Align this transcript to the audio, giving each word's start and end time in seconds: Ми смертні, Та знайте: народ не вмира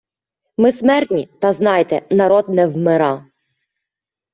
Ми 0.57 0.71
смертні, 0.71 1.29
Та 1.41 1.53
знайте: 1.53 2.07
народ 2.09 2.49
не 2.49 2.67
вмира 2.67 3.25